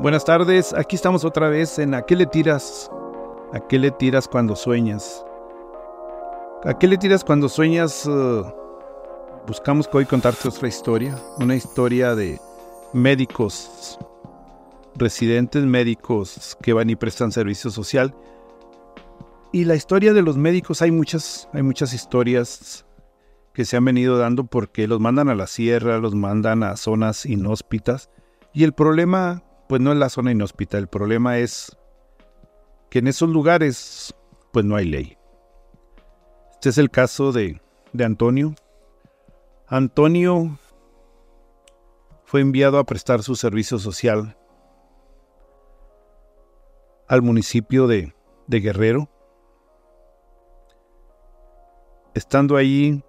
[0.00, 2.88] Buenas tardes, aquí estamos otra vez en ¿A qué le tiras?
[3.52, 5.24] ¿A qué le tiras cuando sueñas?
[6.62, 8.06] ¿A qué le tiras cuando sueñas?
[8.06, 8.44] Uh,
[9.48, 12.40] buscamos hoy contarte otra historia, una historia de
[12.92, 13.98] médicos,
[14.94, 18.14] residentes médicos que van y prestan servicio social.
[19.50, 22.86] Y la historia de los médicos, hay muchas, hay muchas historias
[23.52, 27.26] que se han venido dando porque los mandan a la sierra, los mandan a zonas
[27.26, 28.10] inhóspitas.
[28.52, 30.78] Y el problema pues no es la zona inhóspita.
[30.78, 31.76] El problema es
[32.90, 34.14] que en esos lugares,
[34.52, 35.18] pues no hay ley.
[36.54, 37.60] Este es el caso de,
[37.92, 38.54] de Antonio.
[39.66, 40.58] Antonio
[42.24, 44.36] fue enviado a prestar su servicio social
[47.06, 48.14] al municipio de,
[48.46, 49.08] de Guerrero.
[52.14, 53.04] Estando allí,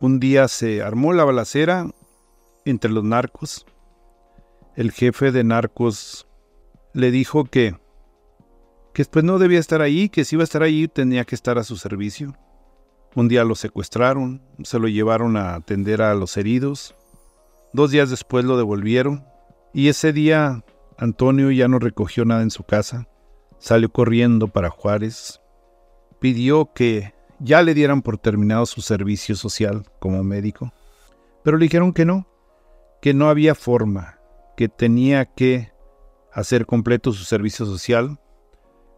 [0.00, 1.90] un día se armó la balacera
[2.64, 3.66] entre los narcos
[4.80, 6.26] el jefe de narcos
[6.94, 7.72] le dijo que,
[8.94, 11.58] que después no debía estar ahí, que si iba a estar ahí tenía que estar
[11.58, 12.34] a su servicio.
[13.14, 16.96] Un día lo secuestraron, se lo llevaron a atender a los heridos.
[17.74, 19.26] Dos días después lo devolvieron
[19.74, 20.64] y ese día
[20.96, 23.06] Antonio ya no recogió nada en su casa.
[23.58, 25.42] Salió corriendo para Juárez.
[26.20, 30.72] Pidió que ya le dieran por terminado su servicio social como médico.
[31.44, 32.26] Pero le dijeron que no,
[33.02, 34.19] que no había forma,
[34.60, 35.72] que tenía que
[36.34, 38.20] hacer completo su servicio social.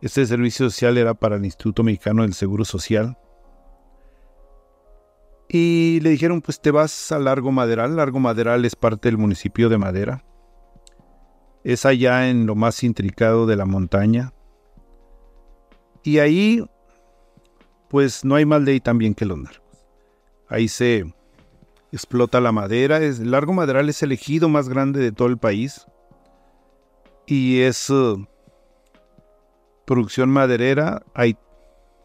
[0.00, 3.16] Este servicio social era para el Instituto Mexicano del Seguro Social.
[5.48, 7.94] Y le dijeron, pues te vas a Largo Maderal.
[7.94, 10.24] Largo Maderal es parte del municipio de Madera.
[11.62, 14.32] Es allá en lo más intricado de la montaña.
[16.02, 16.66] Y ahí,
[17.88, 19.86] pues no hay más ley también que los narcos.
[20.48, 21.14] Ahí se
[21.92, 22.98] explota la madera.
[22.98, 25.86] el largo maderal es el ejido más grande de todo el país.
[27.26, 28.26] Y es uh,
[29.86, 31.36] producción maderera, hay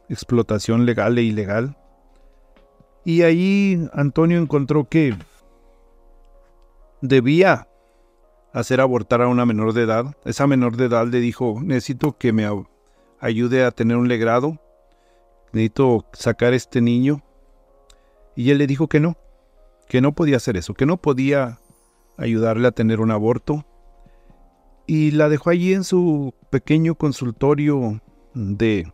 [0.09, 1.77] explotación legal e ilegal.
[3.03, 5.15] Y ahí Antonio encontró que
[7.01, 7.67] debía
[8.53, 10.15] hacer abortar a una menor de edad.
[10.25, 12.49] Esa menor de edad le dijo, necesito que me
[13.19, 14.59] ayude a tener un legrado,
[15.53, 17.21] necesito sacar este niño.
[18.35, 19.15] Y él le dijo que no,
[19.87, 21.59] que no podía hacer eso, que no podía
[22.17, 23.65] ayudarle a tener un aborto.
[24.85, 28.01] Y la dejó allí en su pequeño consultorio
[28.33, 28.91] de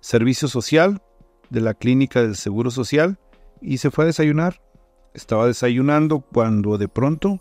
[0.00, 1.02] servicio social,
[1.50, 3.18] de la clínica del Seguro Social,
[3.60, 4.60] y se fue a desayunar.
[5.14, 7.40] Estaba desayunando cuando de pronto,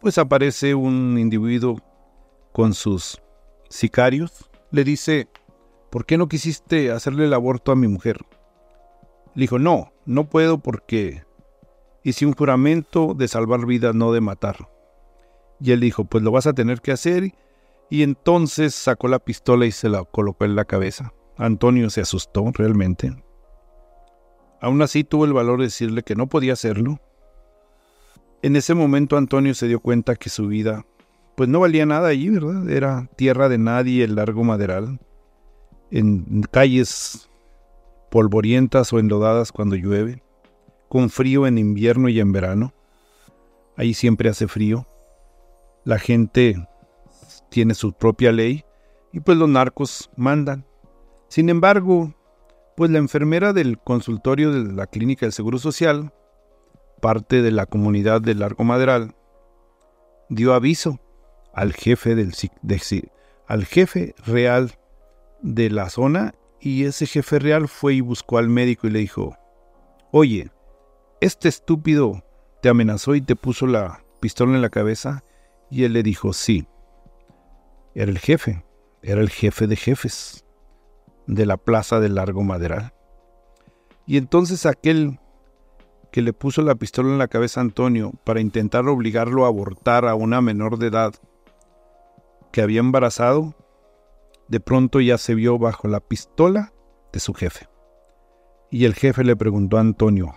[0.00, 1.80] pues aparece un individuo
[2.52, 3.20] con sus
[3.68, 4.48] sicarios.
[4.70, 5.28] Le dice,
[5.90, 8.24] ¿por qué no quisiste hacerle el aborto a mi mujer?
[9.34, 11.25] Le dijo, no, no puedo porque
[12.06, 14.70] hice un juramento de salvar vidas, no de matar.
[15.60, 17.34] Y él dijo, pues lo vas a tener que hacer.
[17.90, 21.12] Y entonces sacó la pistola y se la colocó en la cabeza.
[21.36, 23.12] Antonio se asustó realmente.
[24.60, 27.00] Aún así tuvo el valor de decirle que no podía hacerlo.
[28.40, 30.86] En ese momento Antonio se dio cuenta que su vida
[31.36, 32.70] pues no valía nada allí, ¿verdad?
[32.70, 35.00] Era tierra de nadie el largo maderal,
[35.90, 37.28] en calles
[38.12, 40.22] polvorientas o enlodadas cuando llueve
[40.88, 42.74] con frío en invierno y en verano.
[43.76, 44.86] Ahí siempre hace frío.
[45.84, 46.66] La gente
[47.50, 48.64] tiene su propia ley
[49.12, 50.66] y pues los narcos mandan.
[51.28, 52.14] Sin embargo,
[52.76, 56.12] pues la enfermera del consultorio de la clínica del Seguro Social,
[57.00, 59.14] parte de la comunidad del Largo Maderal,
[60.28, 61.00] dio aviso
[61.54, 62.34] al jefe del
[63.46, 64.72] al jefe real
[65.42, 69.36] de la zona y ese jefe real fue y buscó al médico y le dijo,
[70.10, 70.50] oye,
[71.26, 72.24] este estúpido
[72.62, 75.24] te amenazó y te puso la pistola en la cabeza.
[75.70, 76.66] Y él le dijo, sí.
[77.94, 78.64] Era el jefe,
[79.02, 80.44] era el jefe de jefes
[81.26, 82.92] de la plaza del Largo Maderal.
[84.06, 85.18] Y entonces aquel
[86.12, 90.06] que le puso la pistola en la cabeza a Antonio para intentar obligarlo a abortar
[90.06, 91.14] a una menor de edad
[92.52, 93.54] que había embarazado,
[94.48, 96.72] de pronto ya se vio bajo la pistola
[97.12, 97.68] de su jefe.
[98.70, 100.36] Y el jefe le preguntó a Antonio,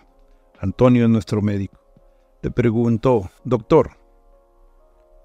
[0.61, 1.79] Antonio es nuestro médico.
[2.41, 3.91] Le preguntó, doctor,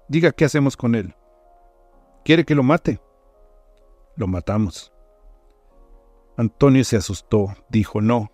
[0.07, 1.13] diga qué hacemos con él.
[2.23, 3.01] ¿Quiere que lo mate?
[4.15, 4.93] Lo matamos.
[6.37, 8.31] Antonio se asustó, dijo, no,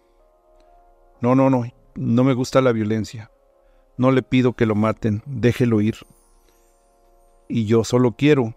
[1.21, 1.63] no, no, no,
[1.95, 3.31] no me gusta la violencia.
[3.97, 5.95] No le pido que lo maten, déjelo ir.
[7.47, 8.55] Y yo solo quiero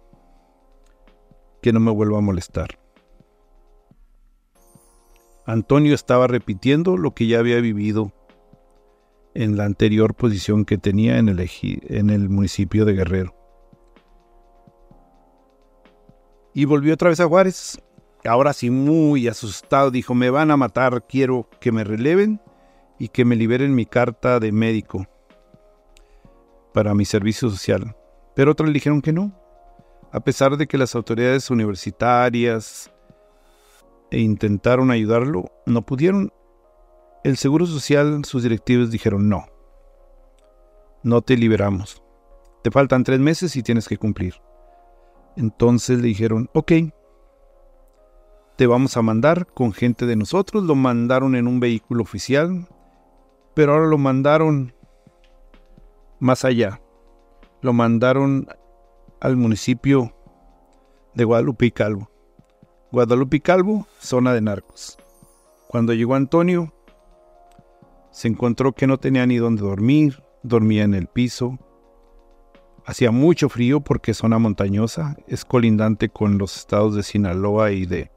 [1.62, 2.78] que no me vuelva a molestar.
[5.46, 8.12] Antonio estaba repitiendo lo que ya había vivido
[9.34, 13.34] en la anterior posición que tenía en el, en el municipio de Guerrero.
[16.54, 17.78] Y volvió otra vez a Juárez.
[18.24, 22.40] Ahora sí, muy asustado, dijo, me van a matar, quiero que me releven
[22.98, 25.06] y que me liberen mi carta de médico
[26.72, 27.96] para mi servicio social.
[28.34, 29.32] Pero otros le dijeron que no,
[30.12, 32.90] a pesar de que las autoridades universitarias
[34.10, 36.32] e intentaron ayudarlo, no pudieron
[37.24, 39.46] el Seguro Social, sus directivos dijeron no,
[41.02, 42.02] no te liberamos.
[42.62, 44.34] Te faltan tres meses y tienes que cumplir.
[45.34, 46.72] Entonces le dijeron, ok,
[48.56, 50.64] te vamos a mandar con gente de nosotros.
[50.64, 52.68] Lo mandaron en un vehículo oficial,
[53.54, 54.74] pero ahora lo mandaron
[56.20, 56.82] más allá.
[57.62, 58.48] Lo mandaron
[59.20, 60.14] al municipio
[61.14, 62.10] de Guadalupe y Calvo.
[62.92, 64.98] Guadalupe y Calvo, zona de narcos.
[65.68, 66.74] Cuando llegó Antonio,
[68.14, 71.58] se encontró que no tenía ni dónde dormir, dormía en el piso.
[72.86, 77.86] Hacía mucho frío porque es zona montañosa, es colindante con los estados de Sinaloa y
[77.86, 78.12] de,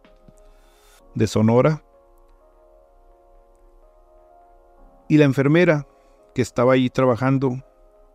[1.15, 1.83] de Sonora.
[5.09, 5.87] Y la enfermera
[6.35, 7.63] que estaba ahí trabajando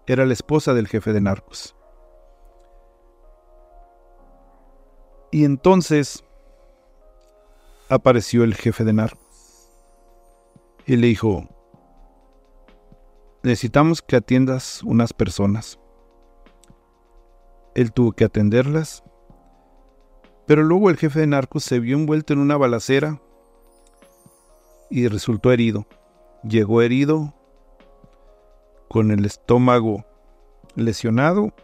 [0.07, 1.75] era la esposa del jefe de narcos.
[5.33, 6.25] Y entonces
[7.89, 9.69] apareció el jefe de narcos
[10.87, 11.49] y le dijo,
[13.43, 15.79] necesitamos que atiendas unas personas.
[17.75, 19.03] Él tuvo que atenderlas,
[20.47, 23.21] pero luego el jefe de narcos se vio envuelto en una balacera
[24.91, 25.87] y resultó herido.
[26.43, 27.35] Llegó herido
[28.89, 30.05] con el estómago
[30.75, 31.55] lesionado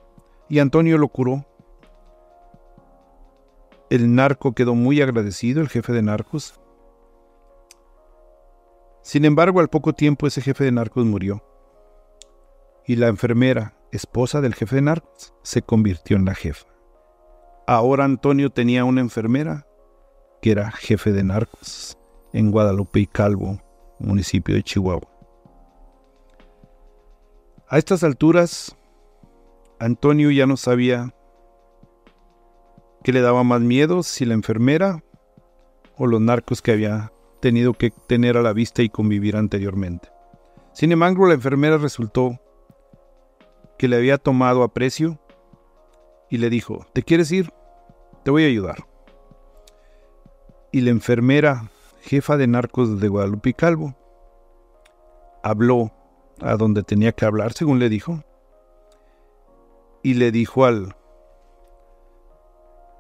[0.49, 1.45] y Antonio lo curó
[3.91, 6.61] el narco quedó muy agradecido, el jefe de narcos.
[9.03, 11.43] Sin embargo, al poco tiempo ese jefe de narcos murió.
[12.89, 16.67] Y la enfermera, esposa del jefe de narcos, se convirtió en la jefa.
[17.67, 19.67] Ahora Antonio tenía una enfermera
[20.41, 21.99] que era jefe de narcos
[22.33, 23.61] en Guadalupe y Calvo,
[23.99, 25.07] municipio de Chihuahua.
[27.69, 28.75] A estas alturas,
[29.79, 31.15] Antonio ya no sabía
[33.05, 34.03] ¿Qué le daba más miedo?
[34.03, 35.05] Si la enfermera
[35.99, 40.09] o los narcos que había tenido que tener a la vista y convivir anteriormente.
[40.73, 42.41] Sin embargo, la enfermera resultó
[43.79, 45.19] que le había tomado aprecio
[46.29, 47.53] y le dijo, ¿te quieres ir?
[48.25, 48.87] Te voy a ayudar.
[50.73, 51.71] Y la enfermera,
[52.03, 53.97] jefa de narcos de Guadalupe Calvo,
[55.43, 55.93] habló
[56.41, 58.23] a donde tenía que hablar, según le dijo,
[60.03, 60.95] y le dijo al,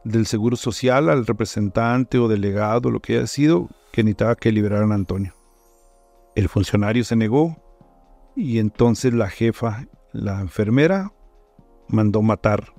[0.05, 4.93] del Seguro Social al representante o delegado, lo que haya sido, que necesitaba que liberaran
[4.93, 5.35] a Antonio.
[6.35, 7.57] El funcionario se negó
[8.37, 9.87] y entonces la jefa,
[10.19, 11.13] la enfermera,
[11.89, 12.75] mandó matar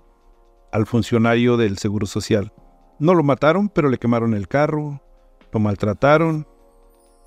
[0.71, 2.53] al funcionario del Seguro Social.
[2.99, 5.01] No lo mataron, pero le quemaron el carro,
[5.51, 6.47] lo maltrataron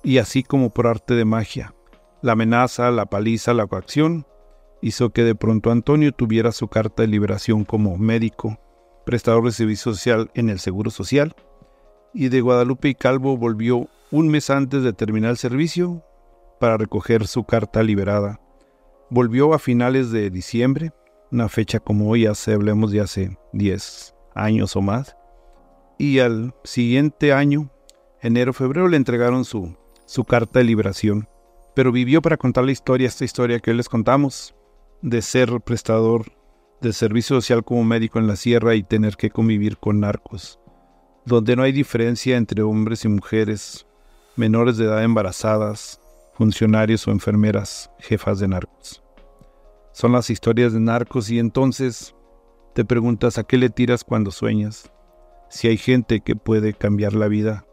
[0.03, 1.73] y así como por arte de magia,
[2.21, 4.25] la amenaza, la paliza, la coacción
[4.81, 8.59] hizo que de pronto Antonio tuviera su carta de liberación como médico
[9.05, 11.35] prestador de servicio social en el Seguro Social,
[12.13, 16.03] y de Guadalupe y Calvo volvió un mes antes de terminar el servicio
[16.59, 18.39] para recoger su carta liberada.
[19.09, 20.91] Volvió a finales de diciembre,
[21.31, 25.15] una fecha como hoy hace, hablemos de hace 10 años o más,
[25.97, 27.69] y al siguiente año,
[28.21, 31.27] enero-febrero, le entregaron su, su carta de liberación.
[31.75, 34.55] Pero vivió para contar la historia, esta historia que hoy les contamos,
[35.01, 36.31] de ser prestador
[36.83, 40.59] de servicio social como médico en la sierra y tener que convivir con narcos,
[41.25, 43.87] donde no hay diferencia entre hombres y mujeres,
[44.35, 46.01] menores de edad embarazadas,
[46.33, 49.03] funcionarios o enfermeras, jefas de narcos.
[49.91, 52.15] Son las historias de narcos y entonces
[52.73, 54.91] te preguntas a qué le tiras cuando sueñas,
[55.49, 57.65] si hay gente que puede cambiar la vida,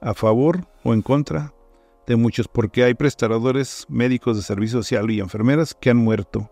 [0.00, 1.52] a favor o en contra
[2.06, 6.50] de muchos, porque hay prestadores médicos de servicio social y enfermeras que han muerto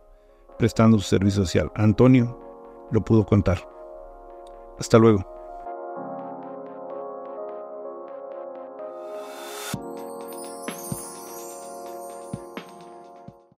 [0.59, 1.71] prestando su servicio social.
[1.75, 2.39] Antonio
[2.91, 3.69] lo pudo contar.
[4.79, 5.38] Hasta luego.